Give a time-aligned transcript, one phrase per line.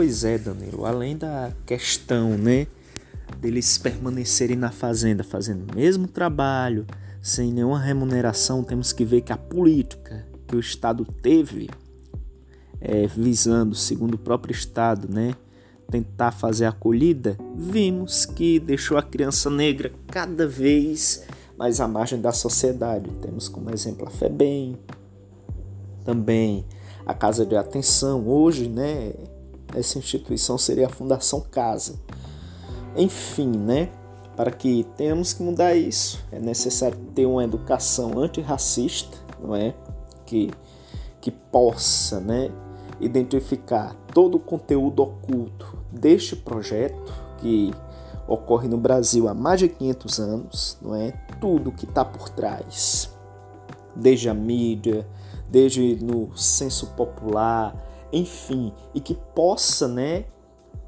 [0.00, 2.66] Pois é, Danilo, além da questão, né,
[3.38, 6.86] deles permanecerem na fazenda fazendo o mesmo trabalho,
[7.20, 11.68] sem nenhuma remuneração, temos que ver que a política que o Estado teve,
[12.80, 15.34] é, visando, segundo o próprio Estado, né,
[15.90, 21.26] tentar fazer a acolhida, vimos que deixou a criança negra cada vez
[21.58, 23.10] mais à margem da sociedade.
[23.20, 24.78] Temos como exemplo a FEBEM,
[26.06, 26.64] também
[27.04, 28.26] a Casa de Atenção.
[28.26, 29.12] Hoje, né,
[29.74, 31.94] essa instituição seria a Fundação Casa.
[32.96, 33.90] Enfim, né,
[34.36, 39.74] para que tenhamos que mudar isso, é necessário ter uma educação antirracista, não é?
[40.24, 40.50] Que,
[41.20, 42.50] que possa, né,
[43.00, 47.72] identificar todo o conteúdo oculto deste projeto que
[48.26, 51.12] ocorre no Brasil há mais de 500 anos, não é?
[51.40, 53.10] Tudo que está por trás,
[53.94, 55.06] desde a mídia,
[55.48, 57.74] desde no senso popular,
[58.12, 60.24] enfim, e que possa, né,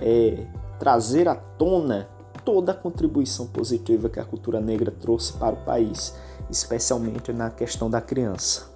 [0.00, 0.46] é,
[0.78, 2.08] trazer à tona
[2.44, 6.14] toda a contribuição positiva que a cultura negra trouxe para o país,
[6.50, 8.70] especialmente na questão da criança.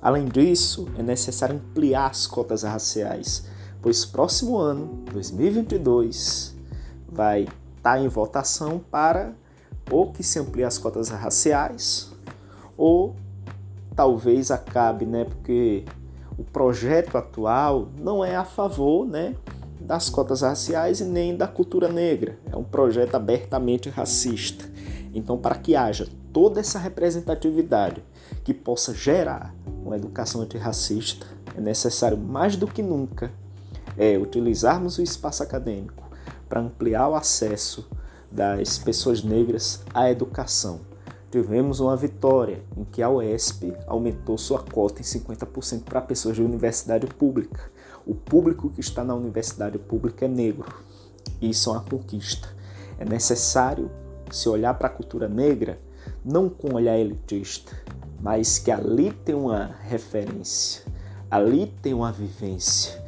[0.00, 3.46] Além disso, é necessário ampliar as cotas raciais,
[3.82, 6.54] pois próximo ano, 2022,
[7.08, 9.32] vai estar tá em votação para
[9.90, 12.12] ou que se amplie as cotas raciais
[12.76, 13.16] ou
[13.96, 15.84] talvez acabe, né, porque
[16.38, 19.34] o projeto atual não é a favor, né,
[19.80, 22.38] das cotas raciais e nem da cultura negra.
[22.50, 24.64] É um projeto abertamente racista.
[25.12, 28.04] Então, para que haja toda essa representatividade
[28.44, 29.52] que possa gerar
[29.84, 33.32] uma educação antirracista, é necessário mais do que nunca
[33.96, 36.04] é, utilizarmos o espaço acadêmico
[36.48, 37.88] para ampliar o acesso
[38.30, 40.80] das pessoas negras à educação.
[41.30, 46.42] Tivemos uma vitória em que a UESP aumentou sua cota em 50% para pessoas de
[46.42, 47.70] universidade pública.
[48.06, 50.82] O público que está na universidade pública é negro.
[51.40, 52.48] Isso é uma conquista.
[52.98, 53.90] É necessário
[54.30, 55.78] se olhar para a cultura negra
[56.24, 57.76] não com um olhar elitista,
[58.20, 60.84] mas que ali tem uma referência,
[61.30, 63.02] ali tem uma vivência.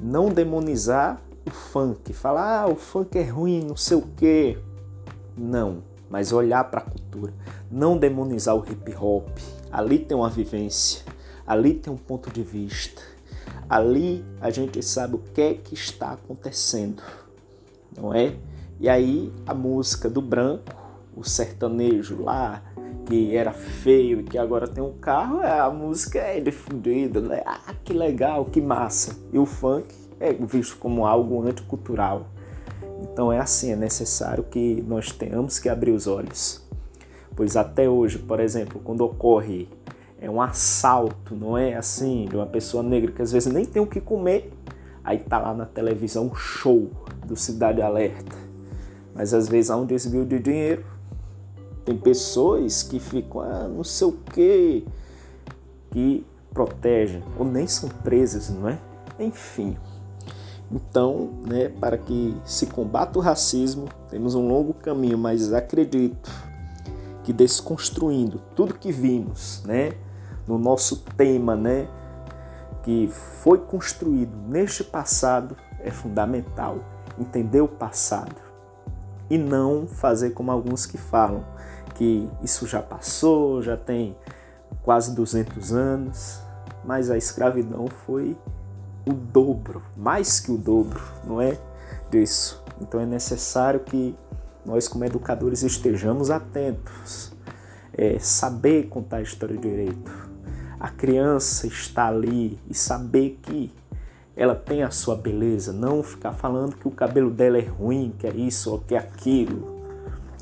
[0.00, 4.58] Não demonizar o funk, falar ah, o funk é ruim, não sei o quê.
[5.36, 7.32] Não, mas olhar para a cultura,
[7.70, 9.28] não demonizar o hip hop.
[9.70, 11.04] Ali tem uma vivência,
[11.46, 13.02] ali tem um ponto de vista.
[13.68, 17.02] Ali a gente sabe o que é que está acontecendo,
[17.96, 18.34] não é?
[18.80, 20.74] E aí a música do branco,
[21.14, 22.62] o sertanejo lá,
[23.04, 27.42] que era feio e que agora tem um carro, é, a música é difundida, né?
[27.44, 29.18] Ah, que legal, que massa.
[29.32, 29.86] E o funk
[30.20, 32.26] é visto como algo anticultural.
[33.02, 36.62] Então é assim, é necessário que nós tenhamos que abrir os olhos.
[37.34, 39.68] Pois até hoje, por exemplo, quando ocorre
[40.20, 43.80] é um assalto, não é assim, de uma pessoa negra que às vezes nem tem
[43.80, 44.52] o que comer,
[45.04, 46.90] aí tá lá na televisão um show
[47.24, 48.36] do Cidade Alerta.
[49.14, 50.84] Mas às vezes há um desvio de dinheiro.
[51.84, 54.84] Tem pessoas que ficam, ah, não sei o que,
[55.90, 58.78] que protegem, ou nem são presas, não é?
[59.18, 59.76] Enfim.
[60.70, 66.30] Então, né, para que se combata o racismo, temos um longo caminho, mas acredito
[67.24, 69.92] que desconstruindo tudo que vimos, né,
[70.46, 71.88] no nosso tema, né,
[72.82, 73.08] que
[73.42, 76.78] foi construído neste passado é fundamental
[77.18, 78.36] entender o passado
[79.30, 81.44] e não fazer como alguns que falam
[81.94, 84.16] que isso já passou, já tem
[84.82, 86.40] quase 200 anos,
[86.84, 88.36] mas a escravidão foi
[89.08, 91.58] o dobro, mais que o dobro, não é
[92.10, 92.62] disso.
[92.80, 94.14] Então é necessário que
[94.64, 97.32] nós como educadores estejamos atentos,
[97.92, 100.28] é, saber contar a história direito,
[100.78, 103.72] a criança está ali e saber que
[104.36, 108.26] ela tem a sua beleza, não ficar falando que o cabelo dela é ruim, que
[108.26, 109.82] é isso ou que é aquilo,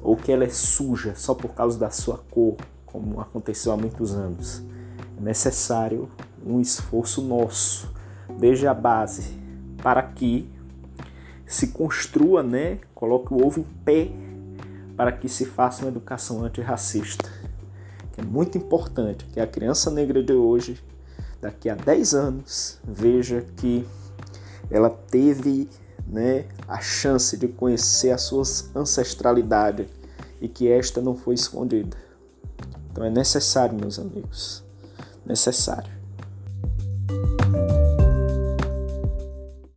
[0.00, 2.56] ou que ela é suja só por causa da sua cor,
[2.86, 4.62] como aconteceu há muitos anos.
[5.18, 6.08] É necessário
[6.46, 7.92] um esforço nosso,
[8.40, 9.38] desde a base,
[9.82, 10.50] para que
[11.46, 14.10] se construa, né, coloque o ovo em pé
[14.96, 17.28] para que se faça uma educação antirracista
[18.20, 20.78] é muito importante que a criança negra de hoje,
[21.40, 23.86] daqui a 10 anos, veja que
[24.70, 25.68] ela teve
[26.06, 28.42] né, a chance de conhecer a sua
[28.74, 29.88] ancestralidade
[30.40, 31.96] e que esta não foi escondida.
[32.92, 34.62] Então é necessário, meus amigos,
[35.24, 35.99] necessário.